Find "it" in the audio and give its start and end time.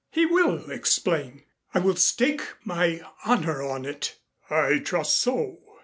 3.85-4.15